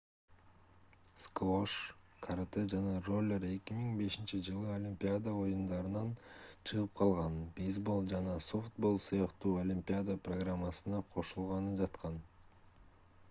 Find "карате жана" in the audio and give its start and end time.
2.27-2.93